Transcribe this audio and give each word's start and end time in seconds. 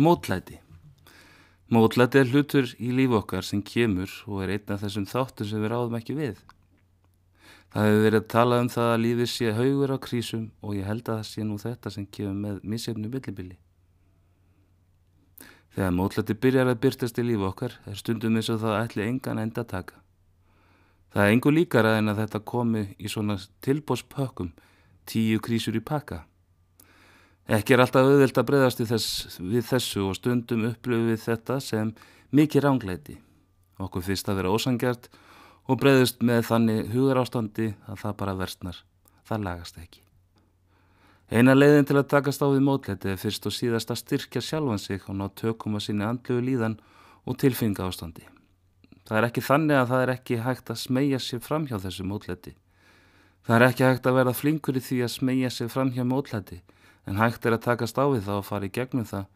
Mótlæti 0.00 0.56
Mótlæti 1.68 2.22
er 2.22 2.30
hlutur 2.32 2.70
í 2.80 2.86
líf 2.96 3.12
okkar 3.18 3.44
sem 3.44 3.60
kemur 3.60 4.08
og 4.24 4.38
er 4.46 4.54
einn 4.54 4.70
af 4.72 4.80
þessum 4.80 5.04
þáttum 5.10 5.48
sem 5.50 5.60
við 5.60 5.68
ráðum 5.74 5.96
ekki 5.98 6.14
við. 6.16 6.38
Það 7.74 7.88
hefur 7.88 8.00
verið 8.06 8.20
að 8.22 8.30
tala 8.32 8.60
um 8.62 8.70
það 8.72 8.88
að 8.92 9.02
lífið 9.02 9.28
sé 9.32 9.50
haugur 9.58 9.92
á 9.92 9.98
krísum 10.06 10.46
og 10.64 10.78
ég 10.78 10.88
held 10.88 11.04
að 11.04 11.18
það 11.18 11.28
sé 11.28 11.44
nú 11.44 11.58
þetta 11.60 11.92
sem 11.92 12.06
kemur 12.16 12.38
með 12.46 12.62
misjöfnu 12.72 13.10
millibili. 13.12 13.58
Þegar 15.76 15.94
mótlæti 15.98 16.38
byrjar 16.46 16.72
að 16.72 16.80
byrtast 16.86 17.20
í 17.20 17.26
líf 17.28 17.46
okkar 17.50 17.76
er 17.84 18.00
stundum 18.00 18.40
eins 18.40 18.48
og 18.48 18.64
það 18.64 18.78
ætli 18.86 19.04
engan 19.04 19.44
enda 19.44 19.66
taka. 19.68 20.00
Það 21.12 21.26
er 21.26 21.36
engu 21.36 21.52
líkara 21.58 21.98
en 22.00 22.14
að 22.14 22.24
þetta 22.24 22.44
komi 22.54 22.86
í 22.96 23.12
svona 23.12 23.36
tilbóspökkum, 23.60 24.54
tíu 25.04 25.44
krísur 25.44 25.76
í 25.76 25.84
pakka. 25.84 26.24
Ekki 27.48 27.74
er 27.74 27.82
alltaf 27.82 28.06
auðvilt 28.06 28.38
að 28.38 28.46
breyðast 28.50 28.82
þess, 28.86 29.38
við 29.40 29.64
þessu 29.70 30.04
og 30.06 30.18
stundum 30.18 30.68
upplöfu 30.68 31.08
við 31.08 31.24
þetta 31.24 31.56
sem 31.64 31.94
mikið 32.36 32.66
rángleiti. 32.66 33.16
Okkur 33.80 34.04
fyrst 34.04 34.28
að 34.28 34.42
vera 34.42 34.52
ósangjart 34.52 35.08
og 35.66 35.80
breyðust 35.80 36.22
með 36.26 36.44
þannig 36.50 36.92
hugar 36.92 37.22
ástandi 37.22 37.72
að 37.88 38.04
það 38.04 38.16
bara 38.20 38.36
versnar. 38.38 38.78
Það 39.26 39.44
lagast 39.46 39.80
ekki. 39.80 40.02
Eina 41.30 41.54
leiðin 41.54 41.86
til 41.86 41.94
að 41.98 42.08
takast 42.10 42.42
á 42.42 42.50
við 42.50 42.64
mótleiti 42.66 43.12
er 43.12 43.18
fyrst 43.18 43.44
og 43.46 43.54
síðast 43.54 43.90
að 43.94 44.00
styrkja 44.00 44.42
sjálfan 44.42 44.82
sig 44.82 45.04
og 45.06 45.14
ná 45.14 45.28
tökum 45.38 45.78
að 45.78 45.84
sína 45.86 46.08
andlugu 46.10 46.42
líðan 46.42 46.80
og 47.22 47.38
tilfinninga 47.38 47.86
ástandi. 47.86 48.26
Það 49.06 49.18
er 49.18 49.26
ekki 49.28 49.44
þannig 49.46 49.78
að 49.78 49.92
það 49.92 50.02
er 50.02 50.12
ekki 50.16 50.40
hægt 50.42 50.70
að 50.70 50.82
smegja 50.82 51.20
sér 51.22 51.42
fram 51.42 51.68
hjá 51.70 51.78
þessu 51.82 52.06
mótleiti. 52.06 52.56
Það 53.46 53.56
er 53.56 53.66
ekki 53.68 53.86
hægt 53.86 54.06
að 54.10 54.18
verða 54.18 54.34
flinkur 54.38 54.78
í 54.78 54.82
því 54.82 54.98
að 55.06 55.14
smegja 55.14 55.50
sér 55.54 55.70
fram 55.70 55.94
hjá 55.94 56.02
mótleiti 56.06 56.60
en 57.06 57.20
hægt 57.20 57.46
er 57.46 57.56
að 57.56 57.64
takast 57.64 57.98
á 57.98 58.04
við 58.10 58.26
það 58.26 58.40
og 58.40 58.48
fara 58.48 58.68
í 58.68 58.74
gegnum 58.74 59.08
það 59.08 59.26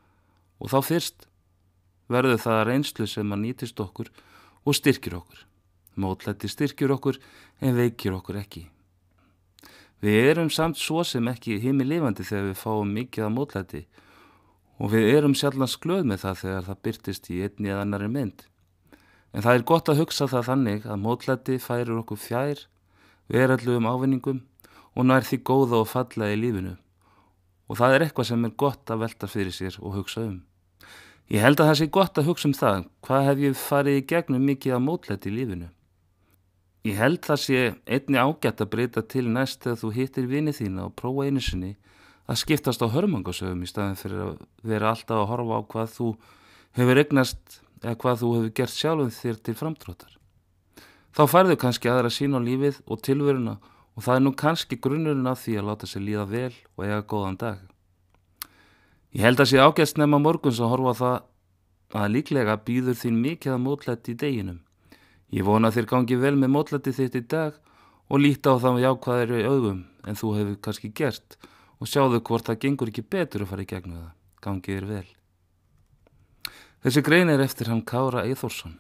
og 0.60 0.70
þá 0.72 0.78
fyrst 0.84 1.26
verður 2.12 2.40
það 2.42 2.62
reynslu 2.68 3.08
sem 3.08 3.32
að 3.32 3.42
nýtist 3.44 3.80
okkur 3.80 4.10
og 4.64 4.76
styrkir 4.76 5.16
okkur. 5.18 5.40
Mótlætti 6.00 6.50
styrkir 6.50 6.92
okkur 6.94 7.20
en 7.62 7.76
veikir 7.76 8.16
okkur 8.16 8.40
ekki. 8.40 8.66
Við 10.04 10.30
erum 10.34 10.50
samt 10.52 10.76
svo 10.80 11.04
sem 11.06 11.28
ekki 11.30 11.60
heimi 11.62 11.86
lifandi 11.86 12.26
þegar 12.26 12.50
við 12.50 12.60
fáum 12.60 12.90
mikið 12.92 13.26
af 13.28 13.32
mótlætti 13.32 13.84
og 14.82 14.90
við 14.92 15.10
erum 15.14 15.36
sjálfans 15.38 15.78
glöð 15.80 16.04
með 16.10 16.24
það 16.26 16.40
þegar 16.42 16.68
það 16.68 16.82
byrtist 16.88 17.30
í 17.30 17.40
einni 17.46 17.70
eða 17.70 17.84
annari 17.86 18.10
mynd. 18.10 18.44
En 19.32 19.42
það 19.42 19.56
er 19.56 19.68
gott 19.70 19.90
að 19.90 20.00
hugsa 20.02 20.28
það 20.30 20.48
þannig 20.50 20.86
að 20.86 21.02
mótlætti 21.06 21.58
færir 21.62 21.96
okkur 22.02 22.20
fjær, 22.20 22.66
verallu 23.32 23.78
ávinningum 23.80 24.42
og 24.94 25.06
nær 25.08 25.26
því 25.26 25.40
góða 25.46 25.80
og 25.80 25.90
falla 25.90 26.30
í 26.34 26.38
lífinu 26.38 26.76
og 27.68 27.78
það 27.78 27.94
er 27.94 28.04
eitthvað 28.06 28.28
sem 28.30 28.44
er 28.44 28.58
gott 28.64 28.90
að 28.90 29.04
velta 29.04 29.30
fyrir 29.30 29.54
sér 29.54 29.78
og 29.80 29.96
hugsa 29.98 30.24
um. 30.26 30.42
Ég 31.32 31.40
held 31.40 31.60
að 31.60 31.70
það 31.70 31.78
sé 31.80 31.86
gott 31.88 32.18
að 32.20 32.28
hugsa 32.28 32.48
um 32.50 32.56
það, 32.56 32.84
hvað 33.06 33.26
hef 33.30 33.42
ég 33.44 33.56
farið 33.56 33.96
í 33.96 34.04
gegnum 34.10 34.44
mikið 34.44 34.76
að 34.76 34.84
mótlæti 34.84 35.30
í 35.30 35.34
lífinu. 35.38 35.70
Ég 36.84 36.98
held 37.00 37.22
það 37.24 37.40
sé 37.40 37.60
einni 37.88 38.20
ágætt 38.20 38.60
að 38.60 38.70
breyta 38.74 39.02
til 39.08 39.24
næst 39.32 39.62
þegar 39.64 39.80
þú 39.80 39.92
hittir 39.96 40.26
vinið 40.28 40.58
þína 40.58 40.88
og 40.90 40.96
prófa 41.00 41.24
einu 41.24 41.40
sinni 41.40 41.70
að 42.28 42.40
skiptast 42.42 42.84
á 42.84 42.92
hörmangasögum 42.92 43.62
í 43.64 43.68
staðin 43.68 43.96
fyrir 43.96 44.20
að 44.26 44.34
vera 44.64 44.90
alltaf 44.92 45.22
að 45.22 45.30
horfa 45.32 45.60
á 45.60 45.68
hvað 45.72 45.94
þú 45.94 46.08
hefur 46.76 47.00
egnast 47.00 47.56
eða 47.80 47.96
hvað 48.04 48.20
þú 48.20 48.32
hefur 48.34 48.52
gert 48.60 48.76
sjálfum 48.76 49.14
þér 49.16 49.40
til 49.48 49.56
framtrótar. 49.56 50.12
Þá 51.14 51.22
færðu 51.30 51.56
kannski 51.60 51.88
aðra 51.88 52.12
sín 52.12 52.36
á 52.36 52.40
lífið 52.44 52.82
og 52.84 53.00
tilveruna 53.06 53.56
og 53.94 54.02
það 54.02 54.16
er 54.16 54.24
nú 54.24 54.32
kannski 54.34 54.78
grunnurinn 54.82 55.30
af 55.30 55.44
því 55.44 55.58
að 55.60 55.68
láta 55.68 55.88
sér 55.88 56.04
líða 56.04 56.26
vel 56.30 56.52
og 56.74 56.84
eiga 56.84 57.00
góðan 57.06 57.38
dag. 57.38 57.62
Ég 59.14 59.22
held 59.22 59.40
að 59.40 59.50
sé 59.52 59.62
ágæst 59.62 59.98
nefna 60.00 60.18
morguns 60.18 60.58
að 60.58 60.72
horfa 60.72 60.94
það 60.98 62.02
að 62.02 62.14
líklega 62.16 62.56
býður 62.66 62.98
þín 62.98 63.20
mikið 63.22 63.54
að 63.54 63.62
mótlætti 63.62 64.14
í 64.14 64.18
deginum. 64.18 64.60
Ég 65.30 65.46
vona 65.46 65.70
þér 65.74 65.86
gangi 65.90 66.18
vel 66.18 66.34
með 66.38 66.50
mótlætti 66.56 66.94
þitt 66.94 67.18
í 67.20 67.24
dag 67.30 67.58
og 68.10 68.20
líta 68.20 68.54
á 68.54 68.58
það 68.58 68.74
með 68.74 68.86
jákvæðir 68.88 69.34
í 69.38 69.44
augum 69.46 69.84
en 70.04 70.18
þú 70.18 70.32
hefur 70.38 70.56
kannski 70.66 70.90
gert 70.90 71.38
og 71.78 71.90
sjáðu 71.90 72.20
hvort 72.26 72.50
það 72.50 72.60
gengur 72.64 72.90
ekki 72.90 73.06
betur 73.14 73.44
að 73.44 73.52
fara 73.52 73.64
í 73.64 73.70
gegnum 73.70 74.00
það. 74.02 74.10
Gangið 74.44 74.80
er 74.80 74.88
vel. 74.90 75.06
Þessi 76.84 77.02
grein 77.06 77.30
er 77.32 77.40
eftir 77.40 77.70
hann 77.70 77.84
Kára 77.86 78.26
Eithórsson. 78.28 78.74